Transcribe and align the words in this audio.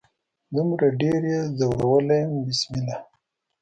دومره 0.53 0.87
ډیر 1.01 1.21
يې 1.31 1.39
ځورولي 1.57 2.19
يم 2.23 2.33
بسمله 2.45 2.95